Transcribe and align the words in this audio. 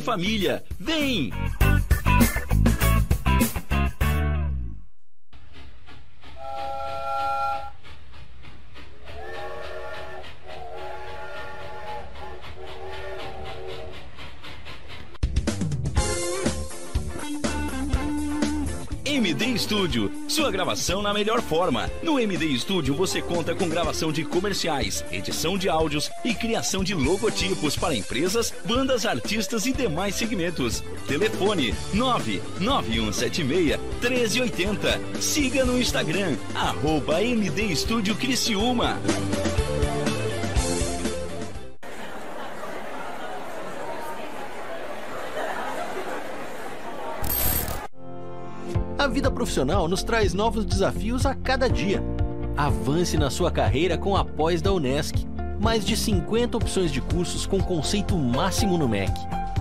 Família, 0.00 0.62
vem! 0.78 1.32
Studio, 19.66 20.12
sua 20.28 20.48
gravação 20.48 21.02
na 21.02 21.12
melhor 21.12 21.42
forma. 21.42 21.90
No 22.00 22.20
MD 22.20 22.56
Studio 22.56 22.94
você 22.94 23.20
conta 23.20 23.52
com 23.52 23.68
gravação 23.68 24.12
de 24.12 24.24
comerciais, 24.24 25.04
edição 25.10 25.58
de 25.58 25.68
áudios 25.68 26.08
e 26.24 26.32
criação 26.32 26.84
de 26.84 26.94
logotipos 26.94 27.74
para 27.74 27.92
empresas, 27.92 28.54
bandas, 28.64 29.04
artistas 29.04 29.66
e 29.66 29.72
demais 29.72 30.14
segmentos. 30.14 30.84
Telefone 31.08 31.74
99176 31.92 33.76
1380. 34.00 35.00
Siga 35.20 35.64
no 35.64 35.80
Instagram, 35.80 36.36
arroba 36.54 37.20
MD 37.20 37.74
Studio 37.74 38.14
Criciúma. 38.14 39.00
Vida 49.16 49.30
profissional 49.30 49.88
nos 49.88 50.02
traz 50.02 50.34
novos 50.34 50.66
desafios 50.66 51.24
a 51.24 51.34
cada 51.34 51.70
dia. 51.70 52.02
Avance 52.54 53.16
na 53.16 53.30
sua 53.30 53.50
carreira 53.50 53.96
com 53.96 54.14
a 54.14 54.22
pós 54.22 54.60
da 54.60 54.70
Unesc. 54.70 55.26
Mais 55.58 55.86
de 55.86 55.96
50 55.96 56.58
opções 56.58 56.92
de 56.92 57.00
cursos 57.00 57.46
com 57.46 57.58
conceito 57.58 58.14
máximo 58.14 58.76
no 58.76 58.86
MEC. 58.86 59.10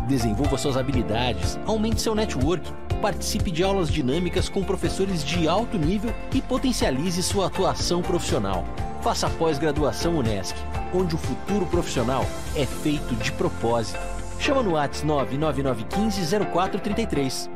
Desenvolva 0.09 0.57
suas 0.57 0.75
habilidades, 0.75 1.57
aumente 1.65 2.01
seu 2.01 2.13
network, 2.13 2.69
participe 3.01 3.49
de 3.49 3.63
aulas 3.63 3.89
dinâmicas 3.89 4.49
com 4.49 4.61
professores 4.61 5.23
de 5.23 5.47
alto 5.47 5.77
nível 5.77 6.13
e 6.33 6.41
potencialize 6.41 7.23
sua 7.23 7.47
atuação 7.47 8.01
profissional. 8.01 8.65
Faça 9.01 9.29
pós-graduação 9.29 10.17
Unesc, 10.17 10.53
onde 10.93 11.15
o 11.15 11.17
futuro 11.17 11.65
profissional 11.67 12.25
é 12.57 12.65
feito 12.65 13.15
de 13.15 13.31
propósito. 13.31 13.97
Chama 14.37 14.61
no 14.61 14.73
WhatsApp 14.73 15.07
99915 15.07 16.45
0433. 16.51 17.54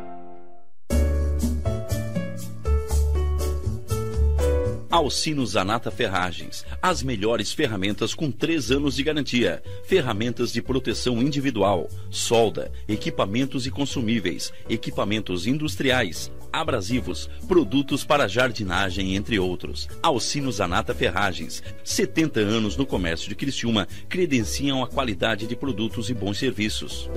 Alcino 4.89 5.45
Zanata 5.45 5.91
Ferragens. 5.91 6.65
As 6.81 7.03
melhores 7.03 7.53
ferramentas 7.53 8.15
com 8.15 8.31
3 8.31 8.71
anos 8.71 8.95
de 8.95 9.03
garantia. 9.03 9.61
Ferramentas 9.83 10.51
de 10.51 10.63
proteção 10.63 11.21
individual, 11.21 11.87
solda, 12.09 12.71
equipamentos 12.87 13.67
e 13.67 13.71
consumíveis, 13.71 14.51
equipamentos 14.67 15.45
industriais, 15.45 16.31
abrasivos, 16.51 17.29
produtos 17.47 18.03
para 18.03 18.27
jardinagem, 18.27 19.15
entre 19.15 19.37
outros. 19.37 19.87
Alcino 20.01 20.51
Zanata 20.51 20.95
Ferragens. 20.95 21.61
70 21.83 22.39
anos 22.39 22.75
no 22.75 22.85
comércio 22.85 23.29
de 23.29 23.35
Criciúma 23.35 23.87
credenciam 24.09 24.83
a 24.83 24.87
qualidade 24.87 25.45
de 25.45 25.55
produtos 25.55 26.09
e 26.09 26.15
bons 26.15 26.39
serviços. 26.39 27.07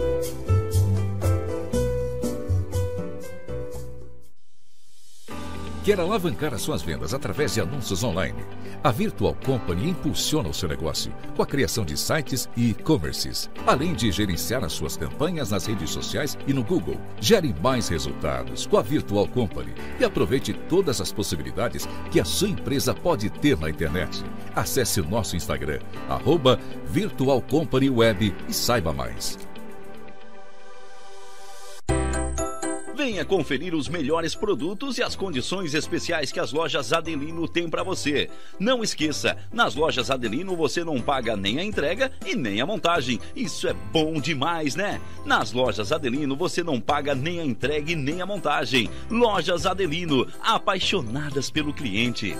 Quer 5.84 5.98
alavancar 5.98 6.54
as 6.54 6.62
suas 6.62 6.80
vendas 6.80 7.12
através 7.12 7.54
de 7.54 7.60
anúncios 7.60 8.04
online? 8.04 8.44
A 8.84 8.92
Virtual 8.92 9.36
Company 9.44 9.90
impulsiona 9.90 10.48
o 10.48 10.54
seu 10.54 10.68
negócio 10.68 11.12
com 11.34 11.42
a 11.42 11.46
criação 11.46 11.84
de 11.84 11.96
sites 11.96 12.48
e 12.56 12.70
e-commerces, 12.70 13.50
além 13.66 13.92
de 13.92 14.12
gerenciar 14.12 14.62
as 14.62 14.72
suas 14.72 14.96
campanhas 14.96 15.50
nas 15.50 15.66
redes 15.66 15.90
sociais 15.90 16.38
e 16.46 16.52
no 16.52 16.62
Google. 16.62 17.00
Gere 17.20 17.52
mais 17.60 17.88
resultados 17.88 18.64
com 18.64 18.76
a 18.76 18.82
Virtual 18.82 19.26
Company 19.26 19.74
e 19.98 20.04
aproveite 20.04 20.52
todas 20.68 21.00
as 21.00 21.10
possibilidades 21.10 21.88
que 22.12 22.20
a 22.20 22.24
sua 22.24 22.50
empresa 22.50 22.94
pode 22.94 23.28
ter 23.28 23.58
na 23.58 23.68
internet. 23.68 24.22
Acesse 24.54 25.00
o 25.00 25.08
nosso 25.08 25.34
Instagram, 25.34 25.80
arroba 26.08 26.60
Virtual 26.86 27.42
Company 27.42 27.90
Web 27.90 28.32
e 28.48 28.54
saiba 28.54 28.92
mais. 28.92 29.36
Venha 33.04 33.24
conferir 33.24 33.74
os 33.74 33.88
melhores 33.88 34.32
produtos 34.32 34.96
e 34.96 35.02
as 35.02 35.16
condições 35.16 35.74
especiais 35.74 36.30
que 36.30 36.38
as 36.38 36.52
lojas 36.52 36.92
Adelino 36.92 37.48
têm 37.48 37.68
para 37.68 37.82
você. 37.82 38.30
Não 38.60 38.80
esqueça, 38.80 39.36
nas 39.52 39.74
lojas 39.74 40.08
Adelino 40.08 40.54
você 40.54 40.84
não 40.84 41.00
paga 41.00 41.36
nem 41.36 41.58
a 41.58 41.64
entrega 41.64 42.12
e 42.24 42.36
nem 42.36 42.60
a 42.60 42.64
montagem. 42.64 43.18
Isso 43.34 43.66
é 43.66 43.72
bom 43.72 44.20
demais, 44.20 44.76
né? 44.76 45.00
Nas 45.26 45.50
lojas 45.50 45.90
Adelino 45.90 46.36
você 46.36 46.62
não 46.62 46.80
paga 46.80 47.12
nem 47.12 47.40
a 47.40 47.44
entrega 47.44 47.90
e 47.90 47.96
nem 47.96 48.22
a 48.22 48.26
montagem. 48.26 48.88
Lojas 49.10 49.66
Adelino, 49.66 50.24
apaixonadas 50.40 51.50
pelo 51.50 51.74
cliente. 51.74 52.36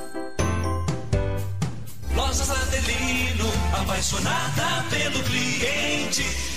Lojas 2.14 2.50
Adelino, 2.50 3.50
apaixonada 3.82 4.84
pelo 4.90 5.24
cliente. 5.24 6.51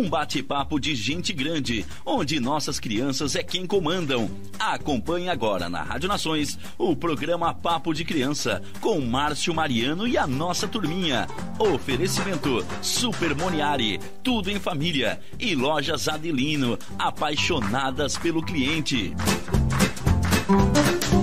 Um 0.00 0.08
bate-papo 0.08 0.80
de 0.80 0.94
gente 0.94 1.30
grande, 1.30 1.84
onde 2.06 2.40
nossas 2.40 2.80
crianças 2.80 3.36
é 3.36 3.42
quem 3.42 3.66
comandam. 3.66 4.30
Acompanhe 4.58 5.28
agora 5.28 5.68
na 5.68 5.82
Rádio 5.82 6.08
Nações 6.08 6.58
o 6.78 6.96
programa 6.96 7.52
Papo 7.52 7.92
de 7.92 8.02
Criança 8.02 8.62
com 8.80 8.98
Márcio 8.98 9.54
Mariano 9.54 10.08
e 10.08 10.16
a 10.16 10.26
nossa 10.26 10.66
turminha. 10.66 11.26
Oferecimento 11.58 12.64
Super 12.80 13.36
Moniari, 13.36 14.00
tudo 14.22 14.50
em 14.50 14.58
família 14.58 15.20
e 15.38 15.54
Lojas 15.54 16.08
Adelino, 16.08 16.78
apaixonadas 16.98 18.16
pelo 18.16 18.42
cliente. 18.42 19.14
Muito 20.48 21.19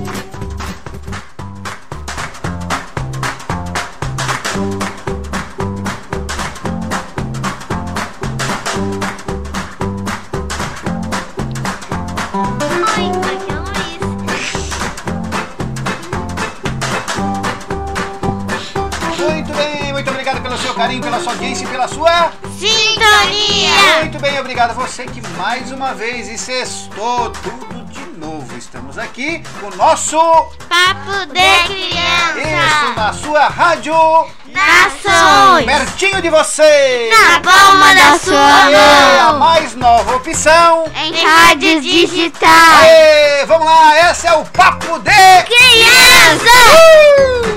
obrigado 24.47 24.72
a 24.72 24.74
você 24.75 25.06
que 25.06 25.22
mais 25.35 25.74
uma 25.74 25.94
vez 25.94 26.30
e 26.30 26.38
sextou 26.38 27.31
tudo 27.31 27.84
de 27.91 28.18
novo. 28.18 28.58
Estamos 28.58 28.97
aqui 28.97 29.44
com 29.59 29.68
o 29.68 29.75
nosso 29.75 30.18
Papo 30.69 31.25
de 31.25 31.66
criança! 31.66 32.40
Isso 32.40 32.94
na 32.96 33.12
sua 33.12 33.50
rádio 33.50 33.94
Nações! 34.46 35.66
pertinho 35.66 36.22
de 36.22 36.30
você. 36.30 37.09
Na 37.12 37.41
palma 37.41 37.94
da 37.94 38.18
sua 38.18 38.63
Aê, 38.63 39.19
a 39.19 39.31
mão! 39.31 39.40
mais 39.40 39.75
nova 39.75 40.16
opção. 40.16 40.86
Em 40.96 41.25
rádios 41.25 41.84
digitais! 41.84 42.84
Aê, 42.84 43.46
vamos 43.46 43.66
lá, 43.66 44.12
esse 44.12 44.28
é 44.28 44.34
o 44.34 44.46
papo 44.46 44.97
de 45.00 45.44
Criança! 45.44 46.47
E 47.53 47.56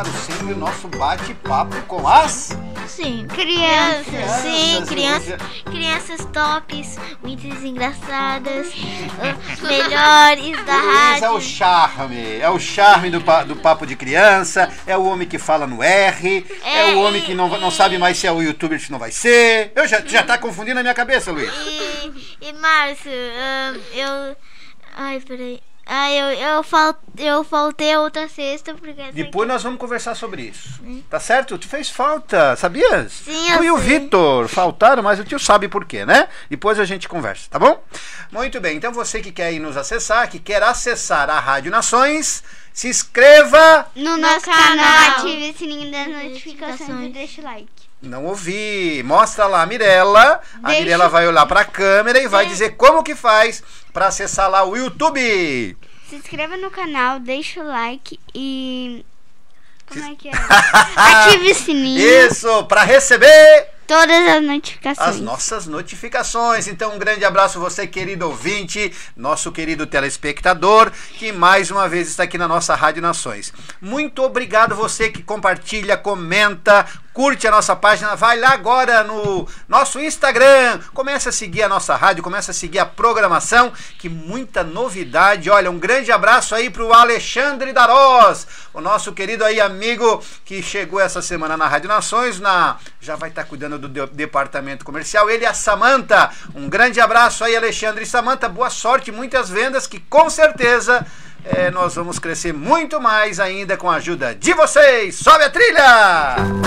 claro, 0.00 0.10
sempre 0.12 0.52
o 0.54 0.56
nosso 0.56 0.88
bate-papo 0.88 1.82
com 1.82 2.08
as 2.08 2.56
Sim, 2.86 3.26
crianças! 3.28 4.30
Sim, 4.42 4.84
Crianças, 4.86 4.88
crianças, 4.88 5.40
crianças 5.64 6.24
tops, 6.32 6.98
muito 7.22 7.46
engraçadas, 7.46 8.72
melhores 9.62 10.64
da 10.64 10.76
Luiz 10.76 11.22
é 11.22 11.30
o 11.30 11.34
rádio. 11.34 11.40
charme, 11.40 12.40
é 12.40 12.50
o 12.50 12.58
charme 12.58 13.10
do, 13.10 13.20
do 13.46 13.56
papo 13.56 13.86
de 13.86 13.94
criança, 13.94 14.70
é 14.86 14.96
o 14.96 15.04
homem 15.04 15.28
que 15.28 15.38
fala 15.38 15.66
no 15.66 15.82
R, 15.82 16.46
é, 16.64 16.90
É, 16.90 16.94
o 16.94 17.02
homem 17.02 17.22
que 17.22 17.34
não, 17.34 17.48
não 17.58 17.70
sabe 17.70 17.96
mais 17.98 18.18
se 18.18 18.26
é 18.26 18.32
o 18.32 18.42
youtuber 18.42 18.78
ou 18.78 18.84
se 18.84 18.90
não 18.90 18.98
vai 18.98 19.12
ser. 19.12 19.72
Eu 19.74 19.86
já, 19.86 20.00
já 20.00 20.22
tá 20.22 20.36
confundindo 20.36 20.80
a 20.80 20.82
minha 20.82 20.94
cabeça, 20.94 21.30
Luiz. 21.30 21.52
E, 21.66 22.48
e 22.48 22.52
Márcio, 22.54 23.10
ah, 23.12 23.74
eu. 23.94 24.36
Ai, 24.96 25.20
peraí. 25.20 25.60
Ah, 25.92 26.08
eu, 26.12 26.26
eu, 26.38 26.62
fal, 26.62 26.94
eu 27.18 27.42
faltei 27.42 27.96
outra 27.96 28.28
sexta 28.28 28.72
porque. 28.74 29.10
Depois 29.12 29.48
nós 29.48 29.60
vamos 29.64 29.80
conversar 29.80 30.14
sobre 30.14 30.42
isso. 30.42 30.80
Tá 31.10 31.18
certo? 31.18 31.58
Tu 31.58 31.66
fez 31.66 31.90
falta, 31.90 32.54
sabias? 32.54 33.12
Sim, 33.24 33.50
eu 33.50 33.58
Tu 33.58 33.64
e 33.64 33.70
o 33.72 33.76
sei. 33.78 33.98
Vitor 33.98 34.46
faltaram, 34.46 35.02
mas 35.02 35.18
o 35.18 35.24
tio 35.24 35.40
sabe 35.40 35.66
por 35.66 35.84
quê, 35.84 36.06
né? 36.06 36.28
Depois 36.48 36.78
a 36.78 36.84
gente 36.84 37.08
conversa, 37.08 37.48
tá 37.50 37.58
bom? 37.58 37.82
Muito 38.30 38.60
bem, 38.60 38.76
então 38.76 38.92
você 38.92 39.20
que 39.20 39.32
quer 39.32 39.52
ir 39.52 39.58
nos 39.58 39.76
acessar, 39.76 40.30
que 40.30 40.38
quer 40.38 40.62
acessar 40.62 41.28
a 41.28 41.40
Rádio 41.40 41.72
Nações, 41.72 42.44
se 42.72 42.86
inscreva. 42.86 43.88
No 43.96 44.16
nosso 44.16 44.44
canal, 44.46 45.18
ative 45.18 45.50
o 45.50 45.58
sininho 45.58 45.90
das 45.90 46.06
notificações 46.06 46.80
notificações 46.88 47.06
e 47.10 47.12
deixa 47.12 47.40
o 47.40 47.44
like. 47.44 47.79
Não 48.02 48.24
ouvi. 48.24 49.02
Mostra 49.04 49.46
lá 49.46 49.62
a 49.62 49.66
Mirella. 49.66 50.40
A 50.62 50.70
Mirella 50.70 51.08
vai 51.08 51.28
olhar 51.28 51.44
pra 51.46 51.64
câmera 51.64 52.18
e 52.18 52.28
vai 52.28 52.46
dizer 52.46 52.76
como 52.76 53.02
que 53.02 53.14
faz 53.14 53.62
pra 53.92 54.06
acessar 54.06 54.50
lá 54.50 54.64
o 54.64 54.76
YouTube. 54.76 55.76
Se 56.08 56.16
inscreva 56.16 56.56
no 56.56 56.70
canal, 56.70 57.20
deixa 57.20 57.60
o 57.60 57.66
like 57.66 58.18
e. 58.34 59.04
Como 59.86 60.04
é 60.04 60.14
que 60.14 60.28
é? 60.28 60.32
Ative 60.96 61.50
o 61.50 61.54
sininho. 61.54 62.00
Isso, 62.00 62.64
para 62.64 62.84
receber 62.84 63.68
Todas 63.90 64.28
as 64.28 64.40
notificações. 64.44 65.08
as 65.08 65.18
nossas 65.18 65.66
notificações. 65.66 66.68
Então, 66.68 66.94
um 66.94 66.98
grande 66.98 67.24
abraço 67.24 67.58
a 67.58 67.60
você, 67.60 67.88
querido 67.88 68.24
ouvinte, 68.24 68.92
nosso 69.16 69.50
querido 69.50 69.84
telespectador, 69.84 70.92
que 71.18 71.32
mais 71.32 71.72
uma 71.72 71.88
vez 71.88 72.06
está 72.06 72.22
aqui 72.22 72.38
na 72.38 72.46
nossa 72.46 72.76
Rádio 72.76 73.02
Nações. 73.02 73.52
Muito 73.80 74.22
obrigado 74.22 74.76
você 74.76 75.08
que 75.10 75.24
compartilha, 75.24 75.96
comenta, 75.96 76.86
curte 77.12 77.46
a 77.46 77.50
nossa 77.50 77.74
página, 77.74 78.14
vai 78.14 78.38
lá 78.38 78.50
agora 78.50 79.02
no 79.02 79.46
nosso 79.68 79.98
Instagram, 80.00 80.78
começa 80.94 81.30
a 81.30 81.32
seguir 81.32 81.62
a 81.62 81.68
nossa 81.68 81.96
rádio, 81.96 82.22
começa 82.22 82.50
a 82.52 82.54
seguir 82.54 82.78
a 82.78 82.86
programação, 82.86 83.72
que 83.98 84.08
muita 84.08 84.62
novidade. 84.62 85.50
Olha, 85.50 85.70
um 85.70 85.78
grande 85.78 86.12
abraço 86.12 86.54
aí 86.54 86.70
pro 86.70 86.92
Alexandre 86.92 87.72
Darós, 87.72 88.46
o 88.72 88.80
nosso 88.80 89.12
querido 89.12 89.44
aí 89.44 89.60
amigo 89.60 90.22
que 90.44 90.62
chegou 90.62 91.00
essa 91.00 91.20
semana 91.20 91.56
na 91.56 91.66
Rádio 91.66 91.88
Nações, 91.88 92.38
na 92.38 92.76
já 93.00 93.16
vai 93.16 93.28
estar 93.30 93.44
cuidando 93.44 93.78
do 93.78 93.88
de- 93.88 94.06
departamento 94.12 94.84
comercial. 94.84 95.28
Ele 95.28 95.44
e 95.44 95.46
a 95.46 95.54
Samanta. 95.54 96.30
Um 96.54 96.68
grande 96.68 97.00
abraço 97.00 97.42
aí, 97.44 97.56
Alexandre 97.56 98.04
e 98.04 98.06
Samanta. 98.06 98.48
Boa 98.48 98.70
sorte, 98.70 99.10
muitas 99.10 99.48
vendas 99.50 99.86
que 99.86 99.98
com 99.98 100.28
certeza 100.30 101.04
eh, 101.44 101.70
nós 101.70 101.94
vamos 101.94 102.18
crescer 102.18 102.52
muito 102.52 103.00
mais 103.00 103.40
ainda 103.40 103.76
com 103.76 103.90
a 103.90 103.96
ajuda 103.96 104.34
de 104.34 104.52
vocês. 104.52 105.16
Sobe 105.16 105.44
a 105.44 105.50
trilha! 105.50 106.59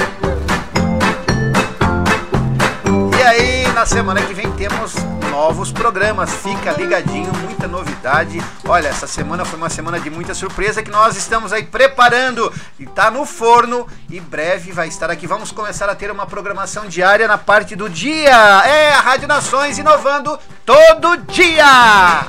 Na 3.83 3.87
semana 3.87 4.21
que 4.21 4.33
vem 4.33 4.49
temos 4.53 4.95
novos 5.29 5.69
programas. 5.69 6.33
Fica 6.35 6.71
ligadinho, 6.71 7.29
muita 7.43 7.67
novidade. 7.67 8.41
Olha, 8.65 8.87
essa 8.87 9.05
semana 9.05 9.43
foi 9.43 9.59
uma 9.59 9.69
semana 9.69 9.99
de 9.99 10.09
muita 10.09 10.33
surpresa 10.33 10.81
que 10.81 10.89
nós 10.89 11.17
estamos 11.17 11.51
aí 11.51 11.63
preparando 11.63 12.49
e 12.79 12.85
tá 12.85 13.11
no 13.11 13.25
forno 13.25 13.85
e 14.09 14.21
breve 14.21 14.71
vai 14.71 14.87
estar 14.87 15.11
aqui. 15.11 15.27
Vamos 15.27 15.51
começar 15.51 15.89
a 15.89 15.95
ter 15.95 16.09
uma 16.09 16.25
programação 16.25 16.87
diária 16.87 17.27
na 17.27 17.37
parte 17.37 17.75
do 17.75 17.89
dia. 17.89 18.31
É 18.65 18.93
a 18.93 19.01
Rádio 19.01 19.27
Nações 19.27 19.77
inovando 19.77 20.39
todo 20.65 21.17
dia. 21.17 22.25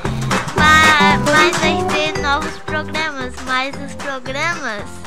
Mas, 0.57 1.23
vai 1.23 1.85
ter 1.85 2.21
novos 2.21 2.59
programas, 2.67 3.33
mas 3.47 3.77
os 3.77 3.95
programas 3.95 5.04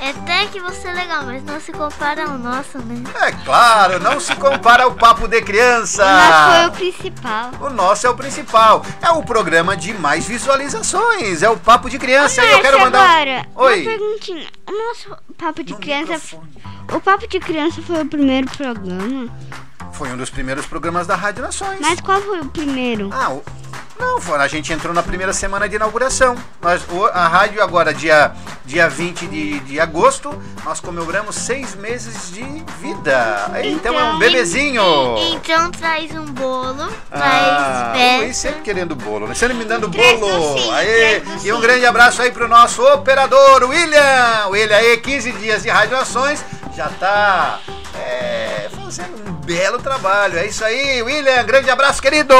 é 0.00 0.10
até 0.10 0.46
que 0.46 0.60
vão 0.60 0.72
ser 0.72 0.92
legal, 0.92 1.24
mas 1.24 1.42
não 1.44 1.60
se 1.60 1.72
compara 1.72 2.24
ao 2.24 2.38
nosso, 2.38 2.78
né? 2.78 3.02
É 3.22 3.32
claro, 3.44 3.98
não 4.00 4.18
se 4.20 4.34
compara 4.36 4.84
ao 4.84 4.92
papo 4.94 5.26
de 5.28 5.40
criança. 5.42 6.04
Mas 6.04 6.56
foi 6.58 6.66
o 6.68 6.72
principal. 6.92 7.50
O 7.60 7.70
nosso 7.70 8.06
é 8.06 8.10
o 8.10 8.14
principal. 8.14 8.84
É 9.02 9.10
o 9.10 9.22
programa 9.22 9.76
de 9.76 9.92
mais 9.94 10.26
visualizações. 10.26 11.42
É 11.42 11.48
o 11.48 11.56
papo 11.56 11.88
de 11.88 11.98
criança. 11.98 12.44
E 12.44 12.52
eu 12.52 12.60
quero 12.60 12.80
mandar. 12.80 13.00
um- 13.00 13.04
agora, 13.04 13.46
Oi. 13.54 13.82
uma 13.82 13.90
perguntinha. 13.90 14.46
O 14.68 14.72
nosso 14.88 15.16
papo 15.38 15.62
de 15.64 15.72
No 15.72 15.78
criança. 15.78 16.12
microfone. 16.12 16.52
O 16.92 17.00
papo 17.00 17.26
de 17.26 17.38
criança 17.40 17.82
foi 17.82 18.02
o 18.02 18.06
primeiro 18.06 18.48
programa. 18.50 19.28
Foi 19.92 20.10
um 20.12 20.16
dos 20.16 20.28
primeiros 20.28 20.66
programas 20.66 21.06
da 21.06 21.16
Rádio 21.16 21.42
Nações. 21.42 21.78
Mas 21.80 22.00
qual 22.00 22.20
foi 22.20 22.40
o 22.40 22.44
primeiro? 22.46 23.08
Ah, 23.12 23.30
o- 23.30 23.42
não, 23.98 24.20
foi, 24.20 24.38
a 24.38 24.48
gente 24.48 24.72
entrou 24.72 24.92
na 24.94 25.02
primeira 25.02 25.32
semana 25.32 25.68
de 25.68 25.76
inauguração. 25.76 26.36
Nós, 26.60 26.82
a 27.12 27.28
rádio 27.28 27.62
agora, 27.62 27.92
dia, 27.94 28.32
dia 28.64 28.88
20 28.88 29.26
de, 29.26 29.60
de 29.60 29.80
agosto, 29.80 30.40
nós 30.64 30.80
comemoramos 30.80 31.34
seis 31.36 31.74
meses 31.74 32.30
de 32.32 32.42
vida. 32.80 33.50
Então, 33.64 33.98
é 33.98 34.02
um 34.04 34.06
Então, 34.06 34.18
bebezinho. 34.18 34.82
Então 35.32 35.70
traz 35.70 36.10
um 36.12 36.24
bolo, 36.26 36.88
Ah, 37.10 37.90
traz 37.92 38.20
peça. 38.20 38.34
sempre 38.34 38.62
querendo 38.62 38.94
bolo, 38.96 39.26
né? 39.26 39.34
Sempre 39.34 39.54
me 39.56 39.64
dando 39.64 39.88
Traz 39.90 40.18
bolo. 40.20 40.72
Aê. 40.72 41.20
traz 41.20 41.44
E 41.44 41.52
um 41.52 41.60
grande 41.60 41.86
abraço 41.86 42.20
aí 42.22 42.30
pro 42.30 42.48
nosso 42.48 42.82
operador, 42.92 43.64
William. 43.64 44.46
William 44.48 44.76
aí, 44.76 44.96
15 44.98 45.32
dias 45.32 45.62
de 45.62 45.68
radioações, 45.68 46.44
já 46.74 46.88
tá 46.88 47.60
é, 47.94 48.68
fazendo 48.84 49.28
um 49.28 49.32
belo 49.32 49.78
trabalho. 49.78 50.38
É 50.38 50.46
isso 50.46 50.64
aí, 50.64 51.02
William. 51.02 51.42
Grande 51.44 51.70
abraço, 51.70 52.02
querido. 52.02 52.34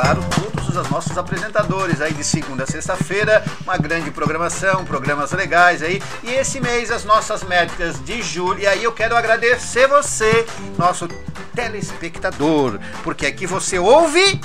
Claro, 0.00 0.22
todos 0.30 0.76
os 0.76 0.90
nossos 0.90 1.18
apresentadores 1.18 2.00
aí 2.00 2.12
de 2.12 2.22
segunda 2.22 2.62
a 2.62 2.66
sexta-feira, 2.68 3.42
uma 3.64 3.76
grande 3.76 4.12
programação, 4.12 4.84
programas 4.84 5.32
legais 5.32 5.82
aí. 5.82 6.00
E 6.22 6.30
esse 6.30 6.60
mês 6.60 6.92
as 6.92 7.04
nossas 7.04 7.42
métricas 7.42 8.00
de 8.04 8.22
julho. 8.22 8.60
E 8.60 8.66
aí 8.66 8.84
eu 8.84 8.92
quero 8.92 9.16
agradecer 9.16 9.88
você, 9.88 10.46
nosso 10.78 11.08
telespectador, 11.52 12.78
porque 13.02 13.26
aqui 13.26 13.44
você 13.44 13.76
ouve 13.76 14.40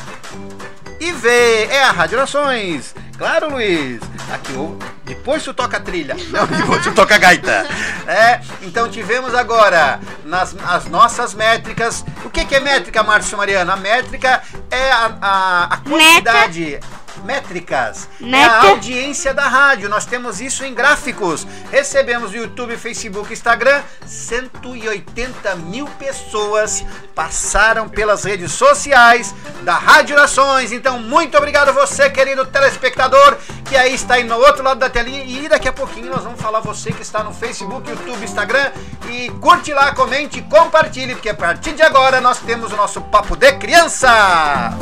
e 0.99 1.11
vê. 1.11 1.65
É 1.65 1.83
a 1.83 1.91
Rádio 1.91 2.17
Nações. 2.17 2.95
Claro, 3.15 3.51
Luiz. 3.51 4.01
Aqui 4.33 4.53
ou 4.53 4.75
depois 5.13 5.43
tu 5.43 5.53
toca 5.53 5.77
a 5.77 5.79
trilha, 5.79 6.15
não 6.29 6.45
depois 6.45 6.83
tu 6.83 6.91
toca 6.93 7.15
a 7.15 7.17
gaita. 7.17 7.65
É, 8.07 8.41
então 8.61 8.89
tivemos 8.89 9.33
agora 9.33 9.99
nas 10.25 10.55
as 10.65 10.85
nossas 10.85 11.33
métricas. 11.33 12.03
O 12.25 12.29
que, 12.29 12.45
que 12.45 12.55
é 12.55 12.59
métrica, 12.59 13.03
Márcio 13.03 13.37
Mariano? 13.37 13.71
A 13.71 13.77
métrica 13.77 14.41
é 14.69 14.91
a, 14.91 15.17
a, 15.21 15.63
a 15.65 15.77
quantidade. 15.77 16.79
Métricas. 17.23 18.09
É 18.21 18.43
a 18.43 18.69
audiência 18.69 19.33
da 19.33 19.47
rádio. 19.47 19.89
Nós 19.89 20.05
temos 20.05 20.41
isso 20.41 20.63
em 20.63 20.73
gráficos. 20.73 21.47
Recebemos 21.71 22.31
no 22.31 22.37
YouTube, 22.37 22.77
Facebook, 22.77 23.31
Instagram. 23.31 23.81
180 24.05 25.55
mil 25.55 25.85
pessoas 25.87 26.83
passaram 27.15 27.87
pelas 27.87 28.23
redes 28.23 28.51
sociais 28.51 29.33
da 29.63 29.75
Rádio 29.75 30.15
Nações. 30.15 30.71
Então, 30.71 30.99
muito 30.99 31.37
obrigado 31.37 31.73
você, 31.73 32.09
querido 32.09 32.45
telespectador, 32.45 33.37
que 33.65 33.75
aí 33.75 33.93
está 33.93 34.15
aí 34.15 34.23
no 34.23 34.35
outro 34.35 34.63
lado 34.63 34.79
da 34.79 34.89
telinha. 34.89 35.23
E 35.23 35.47
daqui 35.47 35.67
a 35.67 35.73
pouquinho 35.73 36.09
nós 36.09 36.23
vamos 36.23 36.41
falar 36.41 36.59
você 36.59 36.91
que 36.91 37.01
está 37.01 37.23
no 37.23 37.33
Facebook, 37.33 37.89
YouTube, 37.89 38.23
Instagram. 38.23 38.71
E 39.09 39.29
curte 39.41 39.73
lá, 39.73 39.93
comente, 39.93 40.41
compartilhe, 40.43 41.13
porque 41.13 41.29
a 41.29 41.35
partir 41.35 41.73
de 41.73 41.81
agora 41.81 42.21
nós 42.21 42.39
temos 42.39 42.71
o 42.71 42.75
nosso 42.75 43.01
Papo 43.01 43.35
de 43.35 43.51
Criança. 43.53 44.73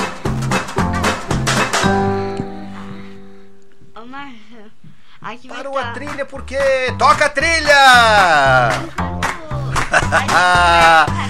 Ô. 4.01 4.06
Aqui 5.21 5.48
vai 5.48 5.57
Parou 5.57 5.77
a 5.77 5.92
trilha 5.92 6.25
porque 6.25 6.57
toca 6.98 7.25
a 7.25 7.30
trilha! 7.30 8.69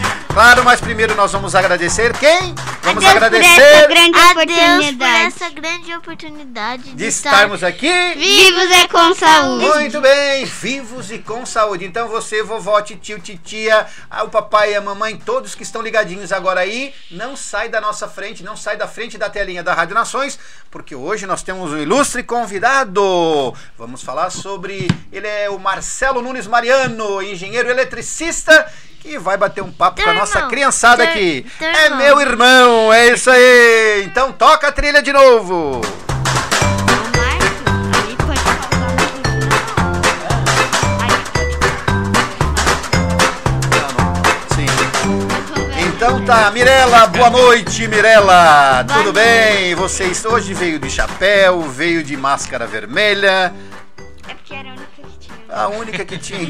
claro, 0.33 0.63
mas 0.63 0.79
primeiro 0.79 1.15
nós 1.15 1.31
vamos 1.31 1.55
agradecer 1.55 2.17
quem? 2.17 2.55
Vamos 2.83 3.03
Adeus 3.05 3.13
por 3.13 3.23
agradecer 3.23 3.61
essa 3.61 3.87
grande 3.87 4.17
Adeus 4.17 4.33
por 4.33 4.41
oportunidade. 4.41 5.25
essa 5.25 5.49
grande 5.49 5.95
oportunidade 5.95 6.83
de, 6.83 6.95
de 6.95 7.05
estar 7.05 7.31
estarmos 7.31 7.63
aqui. 7.63 7.91
Vivos 8.15 8.71
é 8.71 8.87
com 8.87 9.13
saúde. 9.13 9.65
Muito 9.65 10.01
bem, 10.01 10.45
vivos 10.45 11.11
e 11.11 11.19
com 11.19 11.45
saúde. 11.45 11.85
Então 11.85 12.07
você, 12.07 12.41
vovó, 12.41 12.81
titio, 12.81 13.19
titia, 13.19 13.85
o 14.23 14.29
papai 14.29 14.71
e 14.71 14.75
a 14.75 14.81
mamãe, 14.81 15.17
todos 15.17 15.53
que 15.53 15.63
estão 15.63 15.81
ligadinhos 15.81 16.31
agora 16.31 16.61
aí, 16.61 16.93
não 17.11 17.35
sai 17.35 17.69
da 17.69 17.81
nossa 17.81 18.07
frente, 18.07 18.43
não 18.43 18.55
sai 18.55 18.77
da 18.77 18.87
frente 18.87 19.17
da 19.17 19.29
telinha 19.29 19.63
da 19.63 19.73
Rádio 19.73 19.93
Nações, 19.93 20.39
porque 20.69 20.95
hoje 20.95 21.25
nós 21.27 21.43
temos 21.43 21.71
um 21.71 21.77
ilustre 21.77 22.23
convidado. 22.23 23.53
Vamos 23.77 24.01
falar 24.01 24.29
sobre, 24.29 24.87
ele 25.11 25.27
é 25.27 25.49
o 25.49 25.59
Marcelo 25.59 26.21
Nunes 26.21 26.47
Mariano, 26.47 27.21
engenheiro 27.21 27.69
eletricista, 27.69 28.71
que 29.01 29.17
vai 29.17 29.35
bater 29.37 29.63
um 29.63 29.71
papo 29.71 29.95
Teu 29.97 30.05
com 30.05 30.11
a 30.11 30.13
nossa 30.13 30.37
irmão. 30.37 30.49
criançada 30.51 31.03
Teu- 31.03 31.11
aqui. 31.11 31.45
teu 31.57 31.67
É 31.69 31.85
irmão. 31.85 31.97
meu 31.99 32.21
irmão, 32.21 32.93
é 32.93 33.07
isso 33.13 33.29
aí. 33.29 34.03
Então 34.05 34.31
toca 34.31 34.67
a 34.67 34.71
trilha 34.71 35.01
de 35.01 35.11
novo. 35.11 35.81
Então 45.79 46.23
tá, 46.25 46.49
Mirela, 46.51 47.07
boa 47.07 47.29
noite, 47.29 47.87
Mirela. 47.87 48.83
Boa 48.83 48.97
Tudo 48.97 49.13
bem? 49.13 49.75
Vocês 49.75 50.25
hoje 50.25 50.53
veio 50.53 50.79
de 50.79 50.89
chapéu, 50.89 51.61
veio 51.61 52.03
de 52.03 52.17
máscara 52.17 52.65
vermelha, 52.65 53.53
É 54.27 54.33
porque 54.33 54.53
era 54.53 54.69
a 55.51 55.67
única 55.67 56.03
que 56.05 56.17
tinha. 56.17 56.49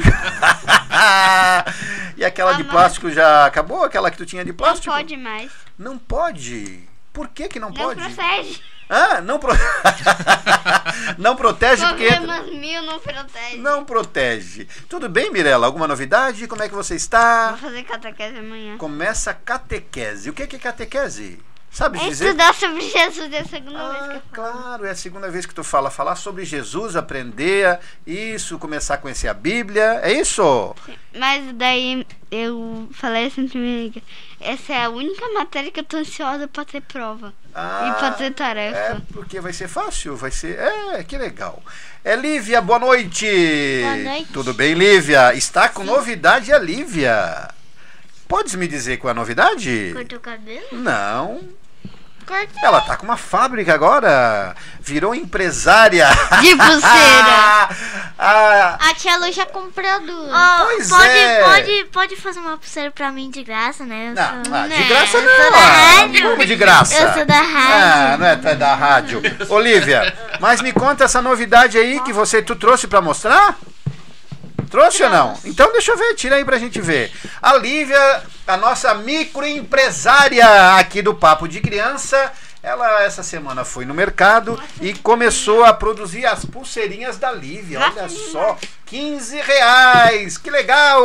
a 0.89 1.65
e 2.17 2.23
aquela 2.25 2.53
de 2.53 2.61
Ah, 2.63 2.65
plástico 2.65 3.09
já 3.11 3.45
acabou? 3.45 3.83
Aquela 3.83 4.09
que 4.11 4.17
tu 4.17 4.25
tinha 4.25 4.43
de 4.43 4.51
Não 4.51 4.57
plástico? 4.57 4.93
pode 4.93 5.17
mais. 5.17 5.51
Não 5.77 5.97
pode. 5.97 6.87
Por 7.13 7.27
que 7.27 7.47
que 7.49 7.59
não, 7.59 7.69
Não 7.69 7.75
pode? 7.75 8.01
protege. 8.01 8.61
Ah, 8.89 9.21
não 9.21 9.39
pro... 9.39 9.53
Não 11.17 11.35
protege 11.35 11.85
porque 11.87 12.05
entra- 12.05 12.17
Problemas 12.19 12.59
mil 12.59 12.81
não 12.83 12.99
protege. 12.99 13.57
não 13.57 13.85
protege. 13.85 14.67
Tudo 14.89 15.07
bem, 15.07 15.31
Mirela? 15.31 15.65
Alguma 15.65 15.87
novidade? 15.87 16.45
Como 16.47 16.61
é 16.61 16.67
que 16.67 16.75
você 16.75 16.95
está? 16.95 17.49
Vou 17.51 17.57
fazer 17.59 17.83
catequese 17.83 18.37
amanhã. 18.37 18.77
Começa 18.77 19.31
a 19.31 19.33
catequese. 19.33 20.29
O 20.29 20.33
que 20.33 20.45
que 20.45 20.57
é 20.57 20.59
catequese? 20.59 21.39
Sabe 21.73 21.97
É 21.99 22.09
dizer? 22.09 22.25
estudar 22.25 22.53
sobre 22.53 22.81
Jesus 22.81 23.31
é 23.31 23.39
a 23.39 23.45
segunda 23.45 23.89
vez 23.91 24.03
que 24.03 24.09
Ah, 24.11 24.15
eu 24.15 24.21
falo. 24.21 24.23
claro, 24.33 24.85
é 24.85 24.89
a 24.89 24.95
segunda 24.95 25.29
vez 25.31 25.45
que 25.45 25.53
tu 25.55 25.63
fala. 25.63 25.89
Falar 25.89 26.15
sobre 26.17 26.43
Jesus, 26.43 26.97
aprender 26.97 27.79
isso, 28.05 28.59
começar 28.59 28.95
a 28.95 28.97
conhecer 28.97 29.29
a 29.29 29.33
Bíblia. 29.33 30.01
É 30.03 30.11
isso? 30.11 30.75
Mas 31.17 31.53
daí 31.55 32.05
eu 32.29 32.89
falei 32.91 33.27
assim 33.27 33.47
pra 33.47 33.57
minha 33.59 33.79
amiga, 33.83 34.01
essa 34.41 34.73
é 34.73 34.83
a 34.83 34.89
única 34.89 35.25
matéria 35.29 35.71
que 35.71 35.79
eu 35.79 35.83
tô 35.85 35.95
ansiosa 35.97 36.45
pra 36.45 36.65
ter 36.65 36.81
prova. 36.81 37.33
Ah, 37.55 37.93
e 37.95 37.99
pra 37.99 38.11
ter 38.11 38.33
tarefa. 38.33 38.77
É, 38.77 38.97
porque 39.13 39.39
vai 39.39 39.53
ser 39.53 39.69
fácil, 39.69 40.17
vai 40.17 40.31
ser. 40.31 40.59
É, 40.59 41.03
que 41.05 41.17
legal. 41.17 41.63
É 42.03 42.17
Lívia, 42.17 42.59
boa 42.61 42.79
noite. 42.79 43.25
Boa 43.81 43.95
noite. 43.95 44.33
Tudo 44.33 44.53
bem, 44.53 44.73
Lívia? 44.73 45.33
Está 45.33 45.69
com 45.69 45.85
novidade 45.85 46.51
a 46.51 46.59
Lívia. 46.59 47.49
Podes 48.27 48.55
me 48.55 48.67
dizer 48.67 48.97
qual 48.97 49.09
é 49.09 49.11
a 49.11 49.15
novidade? 49.15 49.91
Cortou 49.93 50.17
o 50.17 50.21
cabelo? 50.21 50.67
Não. 50.73 51.41
Cortei. 52.31 52.63
Ela 52.63 52.79
tá 52.81 52.95
com 52.95 53.03
uma 53.03 53.17
fábrica 53.17 53.73
agora. 53.73 54.55
Virou 54.79 55.13
empresária. 55.13 56.07
De 56.41 56.55
pulseira. 56.55 57.69
ah, 58.17 58.77
A 58.89 58.93
tia 58.95 59.17
Lu 59.17 59.31
já 59.31 59.45
comprou 59.45 59.99
duas. 59.99 60.31
Pois 60.63 60.89
pode, 60.89 61.07
é. 61.07 61.43
pode, 61.43 61.83
pode 61.91 62.15
fazer 62.15 62.39
uma 62.39 62.57
pulseira 62.57 62.89
pra 62.91 63.11
mim 63.11 63.29
de 63.29 63.43
graça, 63.43 63.83
né? 63.83 64.09
Eu 64.09 64.15
não, 64.15 64.45
sou- 64.45 64.55
ah, 64.55 64.63
de 64.63 64.69
né, 64.69 64.87
graça 64.87 65.17
eu 65.17 65.21
não. 65.23 65.35
sou 65.43 65.51
da 65.51 65.57
ah, 65.57 65.97
rádio. 65.99 66.29
Como 66.31 66.45
de 66.45 66.55
graça? 66.55 66.95
Eu 66.95 67.13
sou 67.13 67.25
da 67.25 67.35
Ah, 67.37 67.41
rádio. 67.41 68.17
não 68.19 68.27
é 68.27 68.35
tu 68.37 68.47
é 68.47 68.55
da 68.55 68.75
rádio. 68.75 69.21
Olivia, 69.49 70.13
mas 70.39 70.61
me 70.61 70.71
conta 70.71 71.03
essa 71.03 71.21
novidade 71.21 71.77
aí 71.77 71.99
que 71.99 72.13
você 72.13 72.41
tu 72.41 72.55
trouxe 72.55 72.87
pra 72.87 73.01
mostrar? 73.01 73.57
Trouxe 74.69 75.03
ou 75.03 75.09
não? 75.09 75.37
Então 75.43 75.69
deixa 75.73 75.91
eu 75.91 75.97
ver, 75.97 76.13
tira 76.15 76.37
aí 76.37 76.45
pra 76.45 76.57
gente 76.57 76.79
ver. 76.79 77.11
A 77.41 77.57
Lívia, 77.57 78.23
a 78.51 78.57
nossa 78.57 78.93
microempresária 78.93 80.75
aqui 80.75 81.01
do 81.01 81.15
Papo 81.15 81.47
de 81.47 81.61
Criança, 81.61 82.33
ela 82.61 83.01
essa 83.01 83.23
semana 83.23 83.63
foi 83.63 83.85
no 83.85 83.93
mercado 83.93 84.61
e 84.81 84.93
começou 84.93 85.63
a 85.63 85.73
produzir 85.73 86.25
as 86.25 86.43
pulseirinhas 86.43 87.17
da 87.17 87.31
Lívia. 87.31 87.79
Olha 87.79 88.09
só, 88.09 88.57
15 88.87 89.39
reais, 89.39 90.37
que 90.37 90.49
legal! 90.49 91.01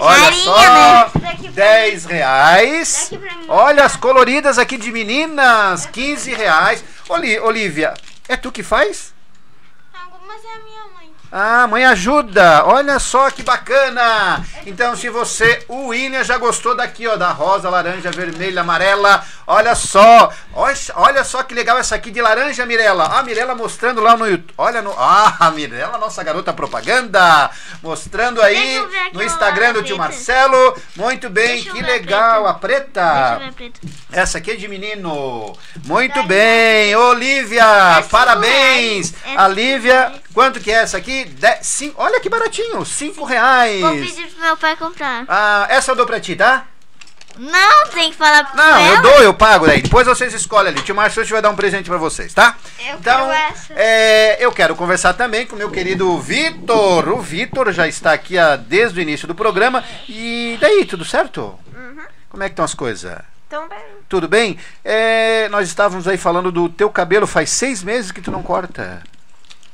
Olha 0.00 0.32
só, 0.32 0.58
né? 0.58 1.10
10 1.52 2.06
reais. 2.06 3.08
Daqui 3.08 3.24
pra 3.24 3.36
mim. 3.36 3.46
Olha 3.46 3.84
as 3.84 3.94
coloridas 3.94 4.58
aqui 4.58 4.76
de 4.76 4.90
meninas, 4.90 5.86
15 5.86 6.34
reais. 6.34 6.84
Olivia, 7.08 7.94
é 8.28 8.36
tu 8.36 8.50
que 8.50 8.64
faz? 8.64 9.14
Algumas 9.94 10.44
é 10.44 10.48
a 10.48 10.58
minha 10.64 10.82
mãe. 10.86 10.91
Ah, 11.34 11.66
mãe 11.66 11.82
ajuda! 11.86 12.62
Olha 12.66 12.98
só 12.98 13.30
que 13.30 13.42
bacana! 13.42 14.44
Então, 14.66 14.94
se 14.94 15.08
você, 15.08 15.64
o 15.66 15.86
William 15.86 16.22
já 16.22 16.36
gostou 16.36 16.76
daqui, 16.76 17.08
ó, 17.08 17.16
da 17.16 17.30
rosa, 17.30 17.70
laranja, 17.70 18.10
vermelha, 18.10 18.60
amarela. 18.60 19.24
Olha 19.46 19.74
só! 19.74 20.30
Olha, 20.94 21.24
só 21.24 21.42
que 21.42 21.54
legal 21.54 21.78
essa 21.78 21.94
aqui 21.94 22.10
de 22.10 22.20
laranja, 22.20 22.66
Mirella. 22.66 23.18
A 23.18 23.22
Mirella 23.22 23.54
mostrando 23.54 24.02
lá 24.02 24.14
no 24.14 24.26
YouTube. 24.26 24.52
Olha 24.58 24.82
no. 24.82 24.92
Ah, 24.92 25.34
a 25.40 25.50
Mirella, 25.52 25.96
nossa 25.96 26.22
garota 26.22 26.52
propaganda! 26.52 27.50
Mostrando 27.82 28.42
aí 28.42 28.86
no 29.14 29.22
Instagram 29.22 29.72
do 29.72 29.82
tio. 29.82 29.96
Marcelo. 29.96 30.76
Muito 30.96 31.30
bem, 31.30 31.62
que 31.64 31.80
legal! 31.80 32.46
A 32.46 32.52
preta! 32.52 33.40
Essa 34.12 34.36
aqui 34.36 34.50
é 34.50 34.56
de 34.56 34.68
menino. 34.68 35.56
Muito 35.86 36.22
bem, 36.24 36.94
Olivia, 36.94 38.04
parabéns. 38.10 39.06
cinco 39.06 39.18
reais. 39.24 39.38
A 39.38 39.48
Lívia, 39.48 40.12
quanto 40.34 40.60
que 40.60 40.70
é 40.70 40.74
essa 40.74 40.98
aqui? 40.98 41.21
De, 41.24 41.58
cinco, 41.62 42.00
olha 42.02 42.20
que 42.20 42.28
baratinho, 42.28 42.84
cinco 42.84 43.24
reais. 43.24 43.80
Vou 43.80 43.92
pedir 43.92 44.26
pro 44.28 44.40
meu 44.40 44.56
pai 44.56 44.76
comprar. 44.76 45.24
Ah, 45.28 45.66
essa 45.68 45.90
eu 45.92 45.96
dou 45.96 46.06
pra 46.06 46.20
ti, 46.20 46.36
tá? 46.36 46.66
Não, 47.38 47.86
tem 47.88 48.10
que 48.10 48.16
falar 48.16 48.44
pro 48.44 48.56
Não, 48.58 48.78
eu 48.86 48.92
ela. 48.92 49.00
dou, 49.00 49.22
eu 49.22 49.32
pago 49.32 49.66
daí. 49.66 49.80
Depois 49.80 50.06
vocês 50.06 50.34
escolhem 50.34 50.68
ali. 50.68 50.82
Tio 50.82 50.94
Márcio 50.94 51.24
vai 51.26 51.40
dar 51.40 51.48
um 51.48 51.56
presente 51.56 51.88
pra 51.88 51.96
vocês, 51.96 52.34
tá? 52.34 52.56
Eu 52.78 52.96
então, 52.96 53.26
quero 53.26 53.32
essa. 53.32 53.72
é, 53.74 54.36
eu 54.38 54.52
quero 54.52 54.76
conversar 54.76 55.14
também 55.14 55.46
com 55.46 55.54
o 55.54 55.58
meu 55.58 55.70
querido 55.70 56.18
Vitor. 56.18 57.08
O 57.08 57.20
Vitor 57.20 57.72
já 57.72 57.88
está 57.88 58.12
aqui 58.12 58.36
ah, 58.38 58.56
desde 58.56 58.98
o 58.98 59.02
início 59.02 59.26
do 59.26 59.34
programa. 59.34 59.82
E 60.06 60.58
daí, 60.60 60.84
tudo 60.84 61.04
certo? 61.06 61.58
Uhum. 61.74 62.02
Como 62.28 62.42
é 62.42 62.48
que 62.48 62.52
estão 62.52 62.64
as 62.66 62.74
coisas? 62.74 63.16
Então, 63.46 63.68
bem, 63.68 63.78
Tudo 64.08 64.28
bem? 64.28 64.58
É, 64.84 65.48
nós 65.50 65.68
estávamos 65.68 66.06
aí 66.08 66.16
falando 66.18 66.50
do 66.52 66.68
teu 66.68 66.88
cabelo 66.90 67.26
faz 67.26 67.50
seis 67.50 67.82
meses 67.82 68.10
que 68.10 68.20
tu 68.20 68.30
não 68.30 68.42
corta. 68.42 69.02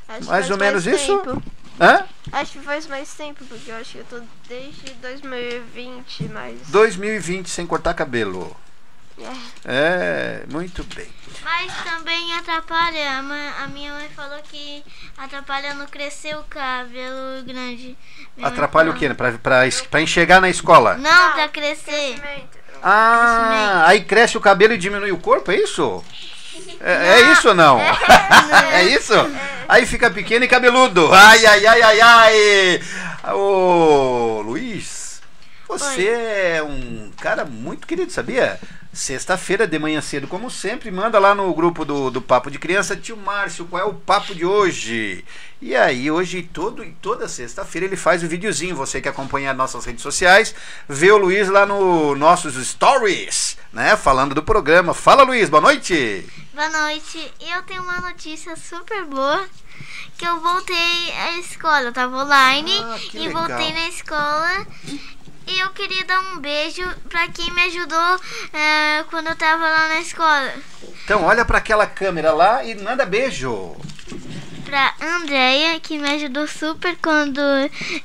Acho 0.08 0.28
Mais 0.28 0.50
ou 0.50 0.56
menos 0.56 0.86
isso? 0.86 1.18
tempo. 1.18 1.42
Hã? 1.80 2.04
Acho 2.32 2.52
que 2.52 2.60
faz 2.60 2.86
mais 2.86 3.12
tempo, 3.14 3.44
porque 3.44 3.70
eu 3.70 3.76
acho 3.76 3.92
que 3.92 3.98
eu 3.98 4.04
tô 4.04 4.20
desde 4.48 4.90
2020, 4.94 6.24
mas. 6.32 6.68
2020 6.68 7.48
sem 7.48 7.66
cortar 7.66 7.94
cabelo. 7.94 8.56
É, 9.64 10.44
muito 10.50 10.84
bem. 10.94 11.08
Mas 11.42 11.72
também 11.82 12.32
atrapalha. 12.34 13.18
A, 13.62 13.66
minha 13.68 13.92
mãe 13.92 14.08
falou 14.14 14.38
que 14.44 14.84
atrapalha 15.16 15.74
no 15.74 15.86
crescer 15.88 16.36
o 16.36 16.42
cabelo 16.44 17.42
grande. 17.44 17.96
Minha 18.36 18.48
Atrapalha 18.48 18.90
o 18.90 18.94
quê? 18.94 19.12
Pra, 19.14 19.32
pra, 19.32 19.62
pra 19.90 20.00
enxergar 20.00 20.40
na 20.40 20.48
escola? 20.48 20.94
Não, 20.96 21.32
pra 21.32 21.48
crescer. 21.48 22.14
Crescimento. 22.20 22.58
Ah, 22.82 23.84
aí 23.86 24.04
cresce 24.04 24.36
o 24.36 24.40
cabelo 24.40 24.74
e 24.74 24.78
diminui 24.78 25.10
o 25.10 25.18
corpo, 25.18 25.50
é 25.50 25.56
isso? 25.56 26.04
É, 26.80 27.20
é 27.20 27.32
isso 27.32 27.48
ou 27.48 27.54
não? 27.54 27.80
É 28.72 28.84
isso? 28.84 29.14
Aí 29.68 29.84
fica 29.86 30.10
pequeno 30.10 30.44
e 30.44 30.48
cabeludo. 30.48 31.12
Ai, 31.12 31.44
ai, 31.44 31.66
ai, 31.66 31.82
ai, 31.82 32.00
ai. 32.00 32.80
Ô, 33.34 34.40
Luiz, 34.44 35.20
você 35.68 36.08
é 36.56 36.62
um 36.62 37.10
cara 37.20 37.44
muito 37.44 37.86
querido, 37.86 38.12
sabia? 38.12 38.58
Sexta-feira, 38.92 39.66
de 39.66 39.78
manhã 39.78 40.00
cedo, 40.00 40.26
como 40.26 40.50
sempre, 40.50 40.90
manda 40.90 41.18
lá 41.18 41.34
no 41.34 41.52
grupo 41.54 41.84
do, 41.84 42.10
do 42.10 42.22
Papo 42.22 42.50
de 42.50 42.58
Criança, 42.58 42.96
tio 42.96 43.16
Márcio, 43.18 43.66
qual 43.66 43.82
é 43.82 43.84
o 43.84 43.92
papo 43.92 44.34
de 44.34 44.46
hoje? 44.46 45.24
E 45.60 45.76
aí, 45.76 46.10
hoje, 46.10 46.42
todo, 46.42 46.84
toda 47.02 47.28
sexta-feira, 47.28 47.86
ele 47.86 47.96
faz 47.96 48.22
o 48.22 48.28
videozinho. 48.28 48.74
Você 48.76 49.00
que 49.00 49.08
acompanha 49.08 49.50
as 49.50 49.56
nossas 49.56 49.84
redes 49.84 50.02
sociais, 50.02 50.54
vê 50.88 51.12
o 51.12 51.18
Luiz 51.18 51.48
lá 51.48 51.66
no 51.66 52.14
nossos 52.16 52.54
stories, 52.66 53.58
né? 53.72 53.94
Falando 53.96 54.34
do 54.34 54.42
programa. 54.42 54.94
Fala, 54.94 55.22
Luiz, 55.22 55.50
boa 55.50 55.60
noite. 55.60 56.26
Boa 56.54 56.68
noite. 56.70 57.30
Eu 57.40 57.62
tenho 57.64 57.82
uma 57.82 58.00
notícia 58.00 58.56
super 58.56 59.04
boa. 59.04 59.44
Que 60.16 60.26
eu 60.26 60.40
voltei 60.40 61.12
à 61.16 61.38
escola. 61.38 61.82
Eu 61.82 61.92
tava 61.92 62.16
online 62.24 62.72
Ah, 62.82 62.98
e 63.14 63.18
legal. 63.18 63.46
voltei 63.46 63.72
na 63.72 63.88
escola. 63.88 64.66
E 65.48 65.58
eu 65.60 65.70
queria 65.70 66.04
dar 66.04 66.20
um 66.20 66.38
beijo 66.38 66.82
pra 67.08 67.26
quem 67.28 67.50
me 67.54 67.62
ajudou 67.62 68.20
eh, 68.52 69.04
quando 69.10 69.28
eu 69.28 69.36
tava 69.36 69.64
lá 69.64 69.88
na 69.88 70.00
escola. 70.00 70.52
Então, 71.04 71.24
olha 71.24 71.44
para 71.44 71.58
aquela 71.58 71.86
câmera 71.86 72.32
lá 72.32 72.62
e 72.64 72.74
manda 72.74 73.06
beijo. 73.06 73.74
Pra 74.66 74.92
Andrea, 75.00 75.80
que 75.80 75.96
me 75.98 76.10
ajudou 76.10 76.46
super 76.46 76.94
quando 77.02 77.40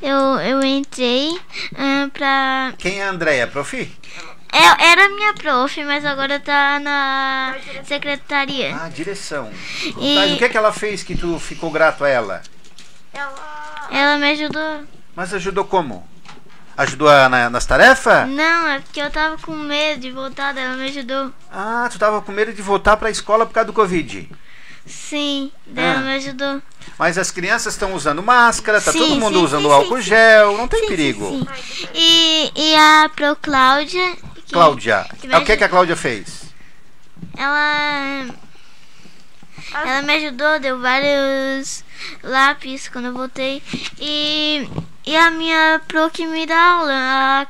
eu, 0.02 0.18
eu 0.40 0.64
entrei. 0.64 1.38
eh, 1.76 2.08
pra. 2.14 2.74
Quem 2.78 3.02
é 3.02 3.04
a 3.06 3.10
Andréia, 3.10 3.46
profi? 3.48 3.94
É, 4.52 4.86
era 4.92 5.10
minha 5.10 5.34
prof, 5.34 5.84
mas 5.84 6.06
agora 6.06 6.40
tá 6.40 6.80
na 6.80 7.56
secretaria. 7.86 8.74
Ah, 8.76 8.88
direção. 8.88 9.52
E- 10.00 10.16
Mas 10.16 10.32
o 10.34 10.38
que, 10.38 10.46
é 10.46 10.50
que 10.50 10.58
ela 10.58 10.72
fez 10.72 11.04
que 11.04 11.16
tu 11.18 11.38
ficou 11.40 11.72
grato 11.72 12.06
a 12.06 12.08
ela? 12.10 12.42
Ela. 13.12 13.88
Ela 13.92 14.18
me 14.18 14.30
ajudou. 14.32 14.84
Mas 15.16 15.34
ajudou 15.34 15.66
como? 15.66 16.08
Ajudou 16.76 17.08
a- 17.08 17.30
na- 17.30 17.50
nas 17.50 17.66
tarefas? 17.66 18.28
Não, 18.30 18.68
é 18.68 18.80
porque 18.80 19.00
eu 19.02 19.10
tava 19.12 19.38
com 19.38 19.54
medo 19.56 20.02
de 20.02 20.12
voltar, 20.12 20.54
daí 20.54 20.64
ela 20.64 20.76
me 20.76 20.86
ajudou. 20.90 21.32
Ah, 21.52 21.88
tu 21.92 22.00
tava 22.00 22.22
com 22.22 22.32
medo 22.32 22.52
de 22.54 22.62
voltar 22.62 22.98
para 22.98 23.10
a 23.10 23.12
escola 23.12 23.46
por 23.46 23.54
causa 23.54 23.68
do 23.68 23.74
Covid. 23.74 24.30
Sim, 24.86 25.52
daí 25.68 25.86
Ah. 25.86 25.90
ela 25.94 26.00
me 26.02 26.16
ajudou. 26.16 26.62
Mas 26.98 27.18
as 27.18 27.32
crianças 27.32 27.74
estão 27.74 27.94
usando 27.94 28.22
máscara, 28.24 28.82
tá 28.82 28.92
Sim, 28.92 29.00
todo 29.00 29.16
mundo 29.18 29.38
sim, 29.40 29.46
usando 29.46 29.66
sim, 29.68 29.72
álcool 29.72 30.02
gel, 30.02 30.58
não 30.58 30.68
tem 30.68 30.88
perigo. 30.88 31.30
sim, 31.30 31.48
sim. 31.64 31.88
E, 31.94 32.52
e 32.56 32.76
a 32.76 33.10
Pro 33.16 33.36
Cláudia. 33.36 34.16
que 34.46 34.52
Cláudia, 34.54 35.06
que 35.22 35.28
é 35.28 35.38
o 35.38 35.44
que, 35.46 35.52
me 35.52 35.58
que 35.58 35.64
a 35.64 35.70
Cláudia 35.70 35.96
fez? 35.96 36.44
Ela. 37.38 38.26
Ela 39.74 40.02
me 40.04 40.14
ajudou, 40.16 40.60
deu 40.60 40.80
vários 40.80 41.84
lápis 42.24 42.88
quando 42.90 43.06
eu 43.06 43.14
voltei. 43.14 43.62
E, 44.00 44.68
e 45.06 45.16
a 45.16 45.30
minha 45.32 45.82
pro 45.88 46.10
que 46.10 46.26
me 46.26 46.46
dá 46.46 46.60
aula, 46.60 46.94
a. 46.94 47.48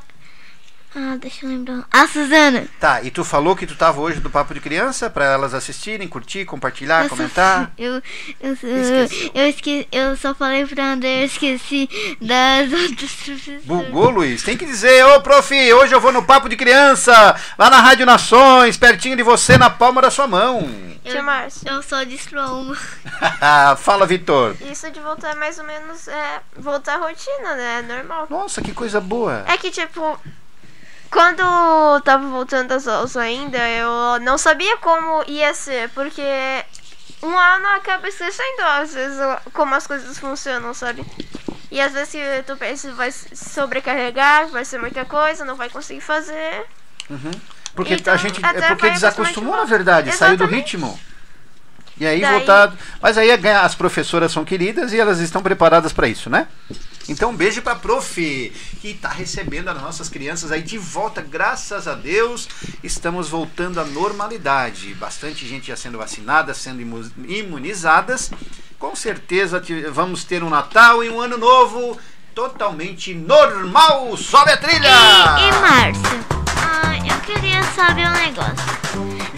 Ah, 0.96 1.16
deixa 1.18 1.44
eu 1.44 1.50
lembrar. 1.50 1.84
A 1.90 2.06
Suzana. 2.06 2.66
Tá, 2.78 3.02
e 3.02 3.10
tu 3.10 3.24
falou 3.24 3.56
que 3.56 3.66
tu 3.66 3.74
tava 3.74 4.00
hoje 4.00 4.20
do 4.20 4.30
Papo 4.30 4.54
de 4.54 4.60
Criança 4.60 5.10
para 5.10 5.24
elas 5.24 5.52
assistirem, 5.52 6.06
curtir, 6.06 6.44
compartilhar, 6.44 7.02
Eu 7.04 7.08
só- 7.08 7.16
comentar? 7.16 7.72
Eu, 7.76 8.00
eu, 8.40 8.52
Esqueceu. 8.52 9.30
eu, 9.34 9.48
esqueci, 9.48 9.88
eu 9.90 10.16
só 10.16 10.34
falei 10.34 10.64
pra 10.66 10.92
André, 10.92 11.22
eu 11.22 11.26
esqueci 11.26 11.88
das 12.20 12.70
outras 12.80 13.10
professoras. 13.12 13.64
Bugou, 13.64 14.10
Luiz? 14.10 14.42
Tem 14.44 14.56
que 14.56 14.64
dizer, 14.64 15.04
ô 15.06 15.20
prof, 15.20 15.52
hoje 15.74 15.92
eu 15.92 16.00
vou 16.00 16.12
no 16.12 16.24
Papo 16.24 16.48
de 16.48 16.56
Criança, 16.56 17.12
lá 17.58 17.68
na 17.68 17.80
Rádio 17.80 18.06
Nações, 18.06 18.76
pertinho 18.76 19.16
de 19.16 19.22
você, 19.24 19.58
na 19.58 19.68
palma 19.70 20.00
da 20.00 20.10
sua 20.10 20.26
mão. 20.28 20.68
Márcio. 21.22 21.68
Eu 21.68 21.82
só 21.82 22.02
disse 22.02 22.28
pra 22.30 22.50
uma. 22.50 22.74
Fala, 23.76 24.06
Vitor. 24.06 24.56
Isso 24.70 24.90
de 24.90 25.00
voltar 25.00 25.32
é 25.32 25.34
mais 25.34 25.58
ou 25.58 25.64
menos 25.64 26.08
é 26.08 26.40
voltar 26.56 26.94
à 26.94 26.98
rotina, 26.98 27.54
né? 27.56 27.78
É 27.78 27.82
normal. 27.96 28.26
Nossa, 28.30 28.62
que 28.62 28.72
coisa 28.72 29.00
boa. 29.00 29.44
É 29.46 29.56
que, 29.58 29.70
tipo, 29.70 30.18
Quando 31.14 31.40
eu 31.40 32.00
tava 32.00 32.26
voltando 32.26 32.68
das 32.68 32.88
aulas 32.88 33.16
ainda, 33.16 33.56
eu 33.56 34.18
não 34.20 34.36
sabia 34.36 34.76
como 34.78 35.22
ia 35.28 35.54
ser, 35.54 35.88
porque 35.90 36.20
um 37.22 37.38
ano 37.38 37.68
acaba 37.68 38.08
esquecendo 38.08 38.62
às 38.62 38.92
vezes 38.92 39.18
como 39.52 39.72
as 39.76 39.86
coisas 39.86 40.18
funcionam, 40.18 40.74
sabe? 40.74 41.06
E 41.70 41.80
às 41.80 41.92
vezes 41.92 42.44
tu 42.44 42.56
pensa 42.56 42.92
vai 42.94 43.12
sobrecarregar, 43.12 44.48
vai 44.48 44.64
ser 44.64 44.78
muita 44.78 45.04
coisa, 45.04 45.44
não 45.44 45.54
vai 45.54 45.70
conseguir 45.70 46.00
fazer. 46.00 46.66
Porque 47.76 47.94
Então, 47.94 48.12
a 48.12 48.16
gente. 48.16 48.44
É 48.44 48.68
porque 48.68 48.90
desacostumou, 48.90 49.56
na 49.56 49.64
verdade, 49.64 50.10
saiu 50.12 50.36
do 50.36 50.44
Exatamente. 50.44 50.72
ritmo. 50.76 51.00
E 51.98 52.06
aí 52.06 52.20
Daí- 52.20 52.32
voltado. 52.32 52.76
Mas 53.00 53.16
aí 53.16 53.30
é 53.30 53.54
as 53.56 53.74
professoras 53.74 54.32
são 54.32 54.44
queridas 54.44 54.92
e 54.92 54.98
elas 54.98 55.20
estão 55.20 55.42
preparadas 55.42 55.92
para 55.92 56.08
isso, 56.08 56.28
né? 56.28 56.48
Então 57.08 57.30
um 57.30 57.36
beijo 57.36 57.60
pra 57.60 57.74
prof, 57.74 58.14
que 58.80 58.88
está 58.88 59.10
recebendo 59.10 59.68
as 59.68 59.80
nossas 59.80 60.08
crianças 60.08 60.50
aí 60.50 60.62
de 60.62 60.78
volta, 60.78 61.20
graças 61.20 61.86
a 61.86 61.94
Deus. 61.94 62.48
Estamos 62.82 63.28
voltando 63.28 63.78
à 63.80 63.84
normalidade. 63.84 64.94
Bastante 64.94 65.46
gente 65.46 65.66
já 65.68 65.76
sendo 65.76 65.98
vacinada, 65.98 66.54
sendo 66.54 66.80
imu- 66.80 67.10
imunizadas. 67.28 68.30
Com 68.78 68.96
certeza 68.96 69.62
vamos 69.92 70.24
ter 70.24 70.42
um 70.42 70.50
Natal 70.50 71.04
e 71.04 71.10
um 71.10 71.20
ano 71.20 71.36
novo 71.38 71.98
totalmente 72.34 73.14
normal. 73.14 74.16
Sobe 74.16 74.50
a 74.50 74.56
trilha! 74.56 74.88
E, 75.38 75.48
e 75.48 75.52
Márcio, 75.60 76.26
ah, 76.56 76.96
eu 77.06 77.20
queria 77.20 77.62
saber 77.74 78.06
um 78.08 78.12
negócio. 78.12 78.73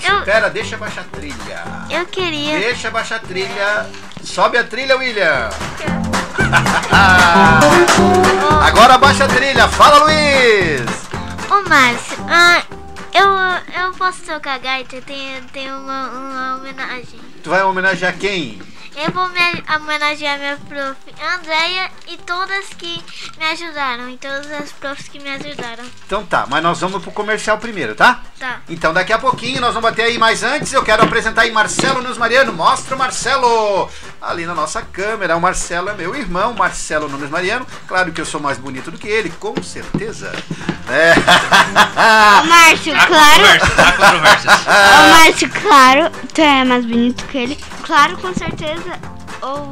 Eu, 0.09 0.19
Espera, 0.19 0.51
deixa 0.51 0.77
baixar 0.77 1.03
a 1.03 1.17
trilha. 1.17 1.65
eu 1.91 2.07
queria. 2.07 2.59
Deixa 2.59 2.91
baixar 2.91 3.17
a 3.17 3.21
trilha. 3.21 3.87
Sobe 4.23 4.59
a 4.59 4.65
trilha, 4.65 4.97
William. 4.97 5.49
Agora 8.67 8.99
baixa 8.99 9.25
a 9.25 9.29
trilha. 9.29 9.69
Fala, 9.69 10.05
Luiz. 10.05 11.07
Ô 11.51 11.69
Márcio, 11.69 12.17
ah, 12.29 12.63
eu, 13.15 13.83
eu 13.85 13.93
posso 13.93 14.23
tocar 14.23 14.59
gaita? 14.59 15.01
Tem, 15.03 15.41
tem 15.53 15.71
uma, 15.73 16.09
uma 16.09 16.57
homenagem. 16.57 17.21
Tu 17.43 17.51
vai 17.51 17.63
homenagear 17.63 18.15
quem? 18.19 18.61
Eu 18.97 19.13
vou 19.13 19.29
me 19.29 19.41
homenagear 19.77 20.39
minha 20.39 20.57
prof, 20.57 20.97
Andréia, 21.35 21.91
e 22.09 22.17
todas 22.17 22.69
que 22.79 23.05
me 23.39 23.45
ajudaram, 23.45 24.09
e 24.09 24.17
todas 24.17 24.51
as 24.51 24.73
profs 24.73 25.07
que 25.07 25.21
me 25.21 25.29
ajudaram. 25.29 25.85
Então 26.07 26.25
tá, 26.25 26.47
mas 26.49 26.63
nós 26.63 26.81
vamos 26.81 27.03
pro 27.03 27.13
comercial 27.13 27.59
primeiro, 27.59 27.95
tá? 27.95 28.23
Tá. 28.39 28.61
Então 28.67 28.95
daqui 28.95 29.13
a 29.13 29.19
pouquinho 29.19 29.61
nós 29.61 29.75
vamos 29.75 29.91
bater 29.91 30.05
aí, 30.07 30.17
mas 30.17 30.43
antes 30.43 30.73
eu 30.73 30.83
quero 30.83 31.03
apresentar 31.03 31.43
aí 31.43 31.53
Marcelo 31.53 32.01
Nunes 32.01 32.17
Mariano. 32.17 32.55
Mostra 32.55 32.97
o 32.97 32.99
Marcelo 32.99 33.91
ali 34.21 34.47
na 34.47 34.55
nossa 34.55 34.81
câmera. 34.81 35.37
O 35.37 35.41
Marcelo 35.43 35.91
é 35.91 35.95
meu 35.95 36.15
irmão, 36.17 36.55
Marcelo 36.55 37.07
Nunes 37.07 37.29
Mariano. 37.29 37.67
Claro 37.87 38.13
que 38.13 38.21
eu 38.21 38.27
sou 38.27 38.41
mais 38.41 38.57
bonito 38.57 38.91
do 38.91 38.97
que 38.97 39.09
ele, 39.09 39.29
com 39.29 39.63
certeza. 39.63 40.33
É. 40.89 41.13
Ô, 42.41 42.47
Márcio, 42.47 42.95
claro. 43.07 43.45
há 43.77 43.93
controvérsias. 43.93 44.55
Ô, 44.55 45.11
Márcio, 45.11 45.51
claro. 45.51 46.11
Tu 46.33 46.41
é 46.41 46.65
mais 46.65 46.87
bonito 46.87 47.25
que 47.27 47.39
ele. 47.39 47.76
Claro, 47.87 48.17
com 48.19 48.35
certeza. 48.35 48.99
Ou. 49.43 49.71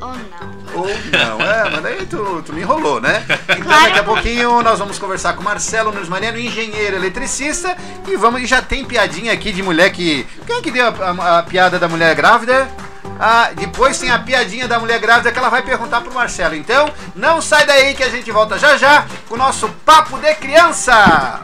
Ou 0.00 0.08
não. 0.14 0.54
Ou 0.74 0.86
não, 0.88 1.40
é, 1.40 1.70
mas 1.70 1.82
daí 1.82 2.04
tu, 2.06 2.42
tu 2.44 2.52
me 2.52 2.60
enrolou, 2.62 3.00
né? 3.00 3.24
Então 3.48 3.62
Claro. 3.62 3.84
daqui 3.84 3.98
a 4.00 4.02
pouquinho 4.04 4.60
nós 4.62 4.78
vamos 4.78 4.98
conversar 4.98 5.34
com 5.34 5.40
o 5.40 5.44
Marcelo 5.44 5.92
Nunes 5.92 6.08
Mariano, 6.08 6.36
engenheiro 6.38 6.96
eletricista, 6.96 7.76
e 8.08 8.16
vamos 8.16 8.42
e 8.42 8.46
já 8.46 8.60
tem 8.60 8.84
piadinha 8.84 9.32
aqui 9.32 9.52
de 9.52 9.62
mulher 9.62 9.90
que. 9.92 10.26
Quem 10.46 10.56
é 10.56 10.60
que 10.60 10.70
deu 10.72 10.86
a, 10.88 10.90
a- 10.90 11.38
a 11.38 11.42
piada 11.44 11.78
da 11.78 11.86
mulher 11.88 12.14
grávida? 12.16 12.68
Ah, 13.20 13.50
depois 13.54 13.96
tem 13.98 14.10
a 14.10 14.18
piadinha 14.18 14.66
da 14.66 14.80
mulher 14.80 14.98
grávida 14.98 15.30
que 15.30 15.38
ela 15.38 15.48
vai 15.48 15.62
perguntar 15.62 16.00
pro 16.00 16.12
Marcelo. 16.12 16.56
Então, 16.56 16.90
não 17.14 17.40
sai 17.40 17.64
daí 17.64 17.94
que 17.94 18.02
a 18.02 18.08
gente 18.10 18.28
volta 18.32 18.58
já 18.58 18.76
já 18.76 19.06
com 19.28 19.36
o 19.36 19.38
nosso 19.38 19.68
papo 19.86 20.18
de 20.18 20.34
criança. 20.34 21.40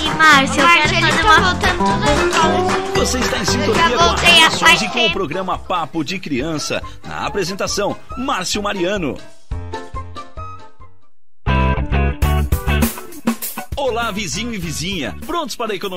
E 0.00 0.08
Márcio, 0.10 0.60
eu 0.62 0.68
quero 0.68 0.88
fazer 1.06 1.22
tá 1.24 1.24
uma. 1.24 1.40
voltando 1.50 1.78
tudo 1.78 2.04
às 2.04 2.18
escolas. 2.36 2.93
Você 3.04 3.18
está 3.18 3.38
em 3.38 3.44
sintonia 3.44 3.90
com 3.98 4.02
ações 4.02 4.60
faz 4.60 4.80
e 4.80 4.88
com 4.88 5.04
o 5.04 5.12
programa 5.12 5.58
Papo 5.58 6.02
de 6.02 6.18
Criança. 6.18 6.82
Na 7.06 7.26
apresentação, 7.26 7.94
Márcio 8.16 8.62
Mariano. 8.62 9.18
Olá, 13.76 14.10
vizinho 14.10 14.54
e 14.54 14.58
vizinha. 14.58 15.14
Prontos 15.26 15.54
para 15.54 15.74
economizar? 15.74 15.92